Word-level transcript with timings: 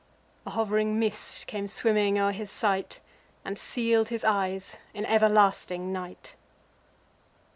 A 0.47 0.49
hov'ring 0.49 0.97
mist 0.97 1.45
came 1.45 1.67
swimming 1.67 2.17
o'er 2.17 2.31
his 2.31 2.49
sight, 2.49 3.01
And 3.45 3.55
seal'd 3.59 4.09
his 4.09 4.23
eyes 4.23 4.77
in 4.95 5.05
everlasting 5.05 5.93
night. 5.93 6.33